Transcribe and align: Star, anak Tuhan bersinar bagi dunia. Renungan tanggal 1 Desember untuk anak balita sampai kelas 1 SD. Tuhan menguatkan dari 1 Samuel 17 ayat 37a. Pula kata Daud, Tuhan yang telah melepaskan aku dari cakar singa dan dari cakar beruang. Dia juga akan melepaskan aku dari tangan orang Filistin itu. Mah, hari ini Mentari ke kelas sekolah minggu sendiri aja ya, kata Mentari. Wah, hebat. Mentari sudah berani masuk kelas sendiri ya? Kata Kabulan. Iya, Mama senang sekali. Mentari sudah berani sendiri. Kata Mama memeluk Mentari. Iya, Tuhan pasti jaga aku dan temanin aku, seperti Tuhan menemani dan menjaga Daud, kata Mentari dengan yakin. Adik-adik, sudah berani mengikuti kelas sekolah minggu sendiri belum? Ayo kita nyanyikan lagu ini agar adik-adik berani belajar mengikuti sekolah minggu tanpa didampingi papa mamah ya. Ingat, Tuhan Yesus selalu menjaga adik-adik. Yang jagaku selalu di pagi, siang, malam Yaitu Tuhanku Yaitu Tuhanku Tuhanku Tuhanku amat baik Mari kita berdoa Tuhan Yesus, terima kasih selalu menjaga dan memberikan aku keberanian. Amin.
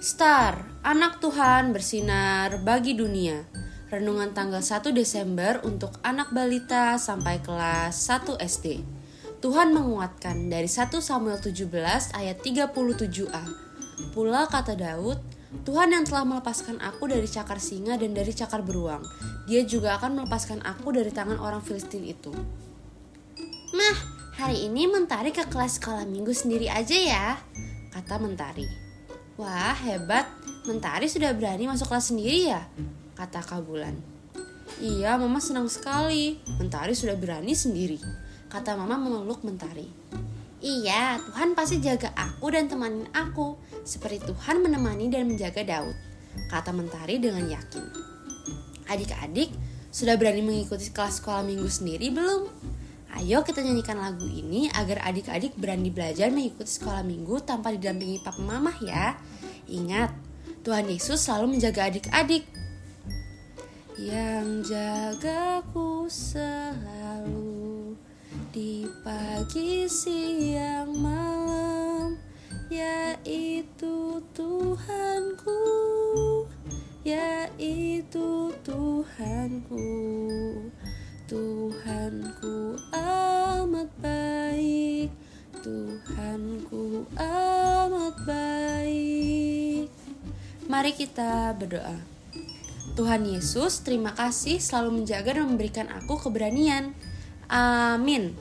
Star, 0.00 0.64
anak 0.80 1.20
Tuhan 1.20 1.76
bersinar 1.76 2.64
bagi 2.64 2.96
dunia. 2.96 3.44
Renungan 3.92 4.32
tanggal 4.32 4.64
1 4.64 4.96
Desember 4.96 5.60
untuk 5.60 5.92
anak 6.00 6.32
balita 6.32 6.96
sampai 6.96 7.44
kelas 7.44 8.08
1 8.08 8.40
SD. 8.40 8.80
Tuhan 9.44 9.76
menguatkan 9.76 10.48
dari 10.48 10.72
1 10.72 11.04
Samuel 11.04 11.36
17 11.44 12.16
ayat 12.16 12.40
37a. 12.40 13.44
Pula 14.16 14.48
kata 14.48 14.72
Daud, 14.72 15.20
Tuhan 15.68 15.92
yang 15.92 16.08
telah 16.08 16.24
melepaskan 16.24 16.80
aku 16.80 17.12
dari 17.12 17.28
cakar 17.28 17.60
singa 17.60 18.00
dan 18.00 18.16
dari 18.16 18.32
cakar 18.32 18.64
beruang. 18.64 19.04
Dia 19.52 19.68
juga 19.68 20.00
akan 20.00 20.24
melepaskan 20.24 20.64
aku 20.64 20.96
dari 20.96 21.12
tangan 21.12 21.36
orang 21.36 21.60
Filistin 21.60 22.08
itu. 22.08 22.32
Mah, 23.76 23.96
hari 24.40 24.64
ini 24.64 24.88
Mentari 24.88 25.28
ke 25.28 25.44
kelas 25.44 25.76
sekolah 25.76 26.08
minggu 26.08 26.32
sendiri 26.32 26.72
aja 26.72 26.96
ya, 26.96 27.36
kata 27.92 28.16
Mentari. 28.16 28.89
Wah, 29.38 29.76
hebat. 29.86 30.26
Mentari 30.66 31.06
sudah 31.06 31.30
berani 31.36 31.70
masuk 31.70 31.90
kelas 31.90 32.10
sendiri 32.10 32.50
ya? 32.50 32.66
Kata 33.14 33.44
Kabulan. 33.44 33.94
Iya, 34.80 35.20
Mama 35.20 35.38
senang 35.38 35.68
sekali. 35.68 36.40
Mentari 36.58 36.96
sudah 36.96 37.14
berani 37.14 37.52
sendiri. 37.52 38.00
Kata 38.50 38.74
Mama 38.74 38.96
memeluk 38.98 39.44
Mentari. 39.46 39.86
Iya, 40.60 41.16
Tuhan 41.24 41.56
pasti 41.56 41.80
jaga 41.80 42.12
aku 42.12 42.52
dan 42.52 42.68
temanin 42.68 43.08
aku, 43.16 43.56
seperti 43.80 44.20
Tuhan 44.28 44.60
menemani 44.60 45.08
dan 45.08 45.24
menjaga 45.24 45.64
Daud, 45.64 45.96
kata 46.52 46.68
Mentari 46.76 47.16
dengan 47.16 47.48
yakin. 47.48 47.80
Adik-adik, 48.84 49.48
sudah 49.88 50.20
berani 50.20 50.44
mengikuti 50.44 50.92
kelas 50.92 51.24
sekolah 51.24 51.48
minggu 51.48 51.64
sendiri 51.64 52.12
belum? 52.12 52.52
Ayo 53.18 53.42
kita 53.42 53.64
nyanyikan 53.64 53.98
lagu 53.98 54.26
ini 54.28 54.70
agar 54.70 55.02
adik-adik 55.02 55.58
berani 55.58 55.90
belajar 55.90 56.30
mengikuti 56.30 56.70
sekolah 56.78 57.02
minggu 57.02 57.42
tanpa 57.42 57.74
didampingi 57.74 58.22
papa 58.22 58.38
mamah 58.38 58.78
ya. 58.84 59.18
Ingat, 59.66 60.14
Tuhan 60.62 60.86
Yesus 60.86 61.26
selalu 61.26 61.58
menjaga 61.58 61.90
adik-adik. 61.90 62.46
Yang 64.00 64.72
jagaku 64.72 66.08
selalu 66.08 67.98
di 68.50 68.88
pagi, 69.04 69.84
siang, 69.86 70.90
malam 70.96 72.16
Yaitu 72.70 74.22
Tuhanku 74.30 75.60
Yaitu 77.02 78.54
Tuhanku 78.62 79.86
Tuhanku 81.26 82.49
Tuhanku 86.06 87.04
amat 87.18 88.16
baik 88.24 89.88
Mari 90.70 90.92
kita 90.96 91.52
berdoa 91.58 92.20
Tuhan 92.98 93.22
Yesus, 93.24 93.80
terima 93.86 94.12
kasih 94.12 94.60
selalu 94.60 95.00
menjaga 95.00 95.38
dan 95.38 95.46
memberikan 95.46 95.86
aku 95.88 96.20
keberanian. 96.20 96.92
Amin. 97.48 98.34